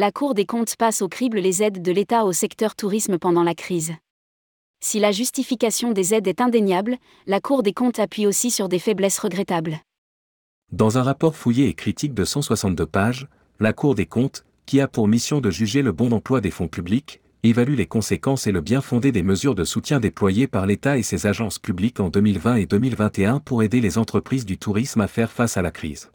[0.00, 3.42] La Cour des comptes passe au crible les aides de l'État au secteur tourisme pendant
[3.42, 3.94] la crise.
[4.78, 8.78] Si la justification des aides est indéniable, la Cour des comptes appuie aussi sur des
[8.78, 9.80] faiblesses regrettables.
[10.70, 13.26] Dans un rapport fouillé et critique de 162 pages,
[13.58, 16.68] la Cour des comptes, qui a pour mission de juger le bon emploi des fonds
[16.68, 20.96] publics, évalue les conséquences et le bien fondé des mesures de soutien déployées par l'État
[20.96, 25.08] et ses agences publiques en 2020 et 2021 pour aider les entreprises du tourisme à
[25.08, 26.12] faire face à la crise.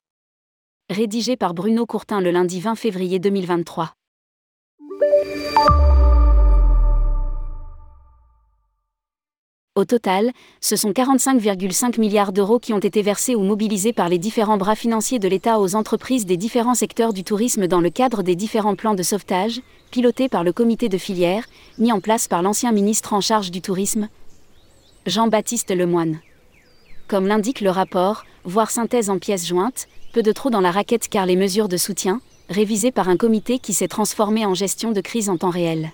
[0.90, 3.94] Rédigé par Bruno Courtin le lundi 20 février 2023.
[9.76, 14.18] Au total, ce sont 45,5 milliards d'euros qui ont été versés ou mobilisés par les
[14.18, 18.22] différents bras financiers de l'État aux entreprises des différents secteurs du tourisme dans le cadre
[18.22, 21.46] des différents plans de sauvetage, pilotés par le comité de filière,
[21.78, 24.10] mis en place par l'ancien ministre en charge du tourisme,
[25.06, 26.20] Jean-Baptiste Lemoine.
[27.08, 31.10] Comme l'indique le rapport, voire synthèse en pièces jointes, peu de trop dans la raquette
[31.10, 35.02] car les mesures de soutien, révisées par un comité qui s'est transformé en gestion de
[35.02, 35.92] crise en temps réel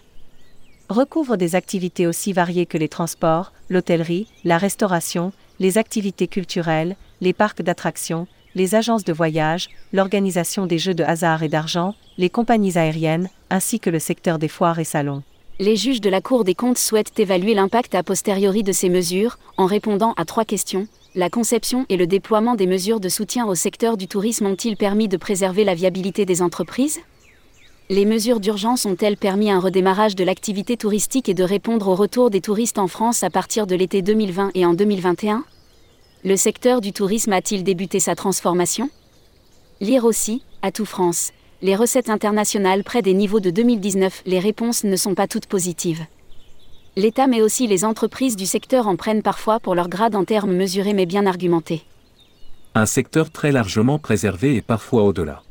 [0.89, 7.33] recouvre des activités aussi variées que les transports, l'hôtellerie, la restauration, les activités culturelles, les
[7.33, 12.77] parcs d'attractions, les agences de voyage, l'organisation des jeux de hasard et d'argent, les compagnies
[12.77, 15.21] aériennes, ainsi que le secteur des foires et salons.
[15.59, 19.37] Les juges de la Cour des comptes souhaitent évaluer l'impact a posteriori de ces mesures,
[19.57, 20.87] en répondant à trois questions.
[21.15, 25.07] La conception et le déploiement des mesures de soutien au secteur du tourisme ont-ils permis
[25.07, 26.99] de préserver la viabilité des entreprises?
[27.89, 32.29] Les mesures d'urgence ont-elles permis un redémarrage de l'activité touristique et de répondre au retour
[32.29, 35.43] des touristes en France à partir de l'été 2020 et en 2021
[36.25, 38.91] Le secteur du tourisme a-t-il débuté sa transformation?
[39.81, 41.31] Lire aussi, à tout France,
[41.63, 46.05] les recettes internationales près des niveaux de 2019, les réponses ne sont pas toutes positives.
[46.99, 50.51] L'État mais aussi les entreprises du secteur en prennent parfois pour leur grade en termes
[50.51, 51.85] mesurés mais bien argumentés.
[52.75, 55.41] Un secteur très largement préservé et parfois au-delà.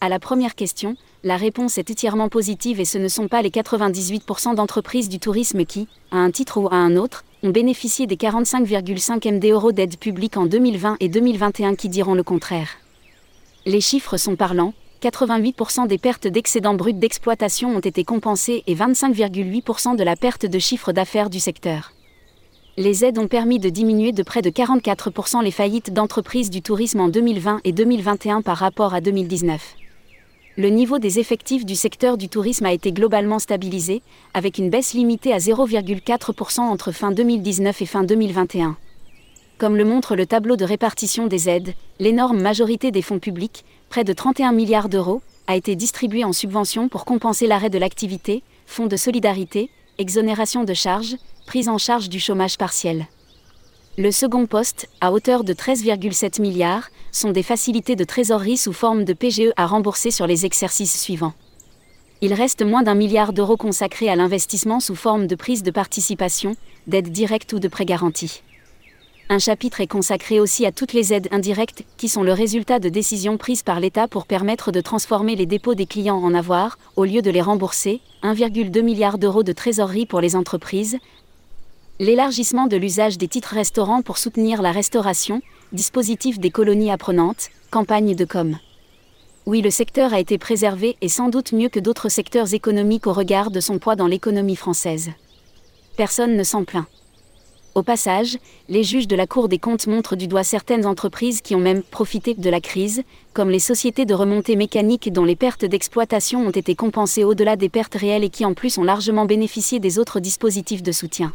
[0.00, 3.50] À la première question, la réponse est entièrement positive et ce ne sont pas les
[3.50, 8.14] 98% d'entreprises du tourisme qui, à un titre ou à un autre, ont bénéficié des
[8.14, 12.68] 45,5 MD euros d'aide publique en 2020 et 2021 qui diront le contraire.
[13.66, 19.96] Les chiffres sont parlants, 88% des pertes d'excédents bruts d'exploitation ont été compensées et 25,8%
[19.96, 21.92] de la perte de chiffre d'affaires du secteur.
[22.76, 27.00] Les aides ont permis de diminuer de près de 44% les faillites d'entreprises du tourisme
[27.00, 29.76] en 2020 et 2021 par rapport à 2019
[30.56, 34.02] le niveau des effectifs du secteur du tourisme a été globalement stabilisé,
[34.34, 38.76] avec une baisse limitée à 0,4% entre fin 2019 et fin 2021.
[39.62, 44.02] Comme le montre le tableau de répartition des aides, l'énorme majorité des fonds publics, près
[44.02, 48.88] de 31 milliards d'euros, a été distribuée en subventions pour compenser l'arrêt de l'activité, fonds
[48.88, 51.14] de solidarité, exonération de charges,
[51.46, 53.06] prise en charge du chômage partiel.
[53.96, 59.04] Le second poste, à hauteur de 13,7 milliards, sont des facilités de trésorerie sous forme
[59.04, 61.34] de PGE à rembourser sur les exercices suivants.
[62.20, 66.56] Il reste moins d'un milliard d'euros consacrés à l'investissement sous forme de prise de participation,
[66.88, 68.42] d'aide directe ou de prêt garanti.
[69.28, 72.88] Un chapitre est consacré aussi à toutes les aides indirectes, qui sont le résultat de
[72.88, 77.04] décisions prises par l'État pour permettre de transformer les dépôts des clients en avoirs, au
[77.04, 80.98] lieu de les rembourser, 1,2 milliard d'euros de trésorerie pour les entreprises,
[81.98, 85.40] l'élargissement de l'usage des titres restaurants pour soutenir la restauration,
[85.72, 88.58] dispositif des colonies apprenantes, campagne de com.
[89.46, 93.12] Oui, le secteur a été préservé et sans doute mieux que d'autres secteurs économiques au
[93.12, 95.10] regard de son poids dans l'économie française.
[95.96, 96.86] Personne ne s'en plaint.
[97.74, 98.38] Au passage,
[98.68, 101.82] les juges de la Cour des comptes montrent du doigt certaines entreprises qui ont même
[101.82, 103.02] profité de la crise,
[103.32, 107.68] comme les sociétés de remontée mécanique dont les pertes d'exploitation ont été compensées au-delà des
[107.68, 111.32] pertes réelles et qui en plus ont largement bénéficié des autres dispositifs de soutien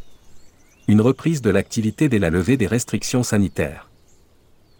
[0.87, 3.89] une reprise de l'activité dès la levée des restrictions sanitaires.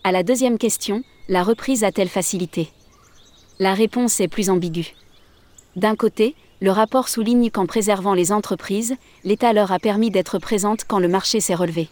[0.03, 2.69] À la deuxième question, la reprise a-t-elle facilité?
[3.59, 4.93] La réponse est plus ambiguë.
[5.75, 10.85] D'un côté, le rapport souligne qu'en préservant les entreprises, l'État leur a permis d'être présente
[10.87, 11.89] quand le marché s'est relevé.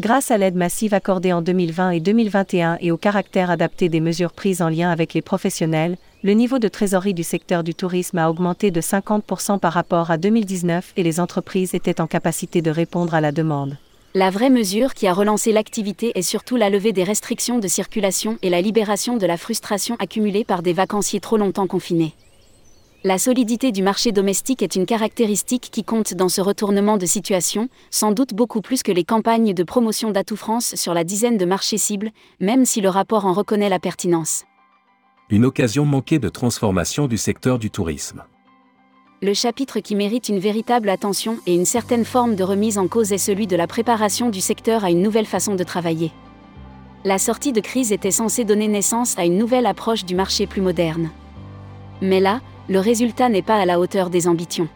[0.00, 4.32] Grâce à l'aide massive accordée en 2020 et 2021 et au caractère adapté des mesures
[4.32, 8.28] prises en lien avec les professionnels, le niveau de trésorerie du secteur du tourisme a
[8.28, 13.14] augmenté de 50% par rapport à 2019 et les entreprises étaient en capacité de répondre
[13.14, 13.76] à la demande.
[14.14, 18.38] La vraie mesure qui a relancé l'activité est surtout la levée des restrictions de circulation
[18.42, 22.14] et la libération de la frustration accumulée par des vacanciers trop longtemps confinés.
[23.06, 27.68] La solidité du marché domestique est une caractéristique qui compte dans ce retournement de situation,
[27.90, 31.44] sans doute beaucoup plus que les campagnes de promotion d'Atout France sur la dizaine de
[31.44, 34.44] marchés cibles, même si le rapport en reconnaît la pertinence.
[35.28, 38.24] Une occasion manquée de transformation du secteur du tourisme.
[39.20, 43.12] Le chapitre qui mérite une véritable attention et une certaine forme de remise en cause
[43.12, 46.10] est celui de la préparation du secteur à une nouvelle façon de travailler.
[47.04, 50.62] La sortie de crise était censée donner naissance à une nouvelle approche du marché plus
[50.62, 51.10] moderne
[52.00, 54.68] Mais là, le résultat n'est pas à la hauteur des ambitions.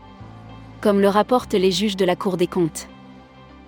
[0.82, 2.86] Comme le rapportent les juges de la Cour des comptes.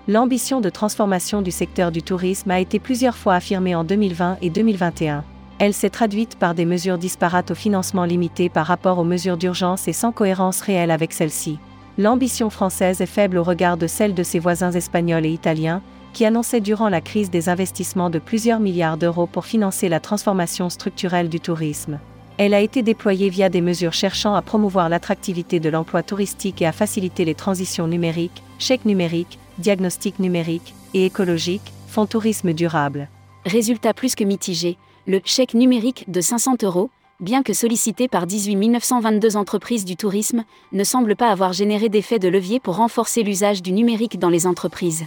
[0.09, 4.51] L'ambition de transformation du secteur du tourisme a été plusieurs fois affirmée en 2020 et
[4.51, 5.25] 2021.
[5.59, 9.89] Elle s'est traduite par des mesures disparates au financement limité par rapport aux mesures d'urgence
[9.89, 11.59] et sans cohérence réelle avec celles-ci.
[11.97, 15.83] L'ambition française est faible au regard de celle de ses voisins espagnols et italiens,
[16.13, 20.69] qui annonçaient durant la crise des investissements de plusieurs milliards d'euros pour financer la transformation
[20.69, 21.99] structurelle du tourisme.
[22.43, 26.67] Elle a été déployée via des mesures cherchant à promouvoir l'attractivité de l'emploi touristique et
[26.67, 33.11] à faciliter les transitions numériques, chèques numériques, diagnostics numériques et écologiques, fonds tourisme durable.
[33.45, 36.89] Résultat plus que mitigé, le chèque numérique de 500 euros,
[37.21, 42.19] bien que sollicité par 18 922 entreprises du tourisme, ne semble pas avoir généré d'effet
[42.19, 45.05] de levier pour renforcer l'usage du numérique dans les entreprises.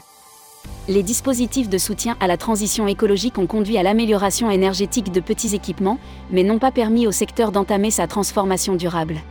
[0.89, 5.55] Les dispositifs de soutien à la transition écologique ont conduit à l'amélioration énergétique de petits
[5.55, 5.97] équipements,
[6.29, 9.21] mais n'ont pas permis au secteur d'entamer sa transformation durable.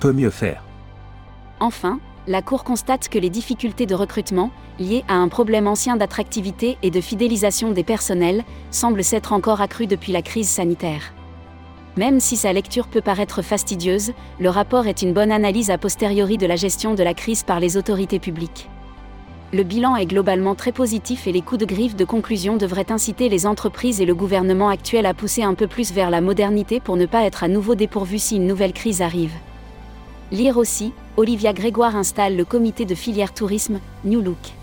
[0.00, 0.64] Peut mieux faire.
[1.60, 4.50] Enfin, la Cour constate que les difficultés de recrutement,
[4.80, 9.86] liées à un problème ancien d'attractivité et de fidélisation des personnels, semblent s'être encore accrues
[9.86, 11.14] depuis la crise sanitaire.
[11.96, 16.36] Même si sa lecture peut paraître fastidieuse, le rapport est une bonne analyse a posteriori
[16.36, 18.68] de la gestion de la crise par les autorités publiques.
[19.52, 23.28] Le bilan est globalement très positif et les coups de griffe de conclusion devraient inciter
[23.28, 26.96] les entreprises et le gouvernement actuel à pousser un peu plus vers la modernité pour
[26.96, 29.34] ne pas être à nouveau dépourvu si une nouvelle crise arrive.
[30.32, 34.55] Lire aussi, Olivia Grégoire installe le comité de filière tourisme, New Look.